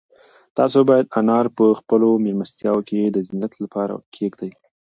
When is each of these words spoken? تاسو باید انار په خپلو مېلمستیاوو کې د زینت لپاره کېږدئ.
تاسو 0.57 0.79
باید 0.89 1.07
انار 1.19 1.45
په 1.57 1.65
خپلو 1.79 2.09
مېلمستیاوو 2.23 2.85
کې 2.89 2.99
د 3.09 3.17
زینت 3.27 3.53
لپاره 3.63 3.95
کېږدئ. 4.15 4.51